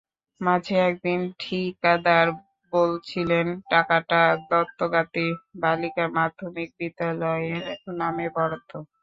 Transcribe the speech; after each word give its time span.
মাঝে 0.41 0.75
একদিন 0.89 1.19
ঠিকাদার 1.41 2.27
বলছিলেন 2.73 3.47
টাকাটা 3.71 4.19
দত্তগাতী 4.49 5.27
বালিকা 5.61 6.05
মাধ্যমিক 6.17 6.69
বিদ্যালয়ের 6.79 7.63
নামে 7.99 8.25
বরাদ্দ। 8.35 8.71